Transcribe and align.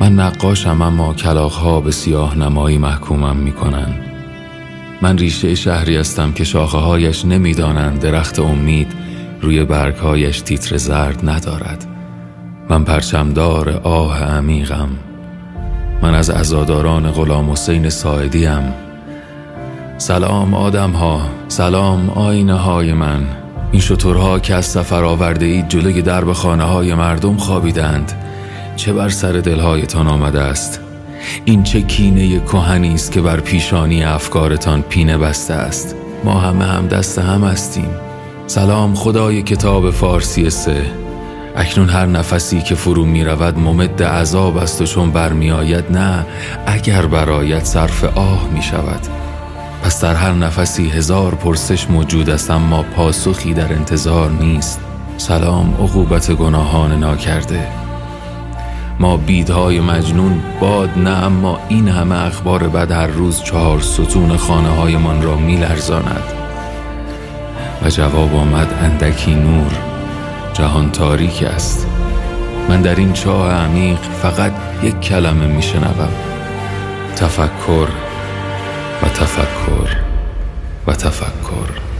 من 0.00 0.12
نقاشم 0.12 0.82
اما 0.82 1.14
کلاخها 1.14 1.80
به 1.80 1.90
سیاه 1.90 2.38
نمایی 2.38 2.78
محکومم 2.78 3.36
می‌کنن 3.36 3.94
من 5.02 5.18
ریشه 5.18 5.54
شهری 5.54 5.96
هستم 5.96 6.32
که 6.32 6.44
شاخه 6.44 6.78
هایش 6.78 7.24
نمی‌دانند 7.24 8.00
درخت 8.00 8.38
امید 8.38 8.92
روی 9.40 9.64
برگهایش 9.64 10.40
تیتر 10.40 10.76
زرد 10.76 11.30
ندارد. 11.30 11.86
من 12.70 12.84
پرچمدار 12.84 13.80
آه 13.84 14.22
عمیقم. 14.24 14.88
من 16.02 16.14
از 16.14 16.30
ازاداران 16.30 17.10
غلام 17.10 17.50
حسین 17.50 17.88
ساعدیم. 17.88 18.72
سلام 19.98 20.54
آدم 20.54 20.90
ها 20.90 21.20
سلام 21.48 22.10
آینه 22.10 22.54
های 22.54 22.92
من. 22.92 23.26
این 23.72 23.80
شطورها 23.80 24.38
که 24.38 24.54
از 24.54 24.66
سفر 24.66 25.04
آورده 25.04 25.46
اید 25.46 25.68
جلوی 25.68 26.02
درب 26.02 26.32
خانه 26.32 26.64
های 26.64 26.94
مردم 26.94 27.36
خوابیدند. 27.36 28.12
چه 28.76 28.92
بر 28.92 29.08
سر 29.08 29.32
دلهایتان 29.32 30.06
آمده 30.06 30.40
است؟ 30.40 30.80
این 31.44 31.62
چه 31.62 31.82
کینه 31.82 32.40
کهنی 32.40 32.94
است 32.94 33.12
که 33.12 33.20
بر 33.20 33.40
پیشانی 33.40 34.04
افکارتان 34.04 34.82
پینه 34.82 35.18
بسته 35.18 35.54
است؟ 35.54 35.96
ما 36.24 36.40
همه 36.40 36.64
هم 36.64 36.88
دست 36.88 37.18
هم 37.18 37.44
هستیم. 37.44 37.90
سلام 38.46 38.94
خدای 38.94 39.42
کتاب 39.42 39.90
فارسی 39.90 40.50
سه. 40.50 40.82
اکنون 41.56 41.88
هر 41.88 42.06
نفسی 42.06 42.62
که 42.62 42.74
فرو 42.74 43.04
می 43.04 43.24
رود 43.24 43.58
ممد 43.58 44.02
عذاب 44.02 44.56
است 44.56 44.82
و 44.82 44.84
چون 44.84 45.10
برمیآید 45.10 45.84
نه 45.92 46.26
اگر 46.66 47.06
برایت 47.06 47.64
صرف 47.64 48.04
آه 48.04 48.48
می 48.54 48.62
شود 48.62 49.00
پس 49.82 50.00
در 50.00 50.14
هر 50.14 50.32
نفسی 50.32 50.88
هزار 50.88 51.34
پرسش 51.34 51.90
موجود 51.90 52.30
است 52.30 52.50
اما 52.50 52.82
پاسخی 52.82 53.54
در 53.54 53.72
انتظار 53.72 54.30
نیست. 54.30 54.80
سلام 55.16 55.74
عقوبت 55.74 56.32
گناهان 56.32 56.92
ناکرده. 56.92 57.85
ما 59.00 59.16
بیدهای 59.16 59.80
مجنون 59.80 60.42
باد 60.60 60.90
نه 60.98 61.10
اما 61.10 61.60
این 61.68 61.88
همه 61.88 62.24
اخبار 62.24 62.68
بد 62.68 62.90
هر 62.90 63.06
روز 63.06 63.42
چهار 63.42 63.80
ستون 63.80 64.36
خانه 64.36 64.68
های 64.68 64.96
من 64.96 65.22
را 65.22 65.36
می 65.36 65.56
لرزاند 65.56 66.22
و 67.82 67.88
جواب 67.88 68.34
آمد 68.34 68.74
اندکی 68.82 69.34
نور 69.34 69.72
جهان 70.54 70.90
تاریک 70.90 71.42
است. 71.42 71.86
من 72.68 72.82
در 72.82 72.94
این 72.94 73.12
چاه 73.12 73.52
عمیق 73.52 73.98
فقط 73.98 74.52
یک 74.82 75.00
کلمه 75.00 75.46
می 75.46 75.62
شنوم 75.62 76.12
تفکر 77.16 77.88
و 79.02 79.08
تفکر 79.08 79.96
و 80.86 80.92
تفکر. 80.92 81.95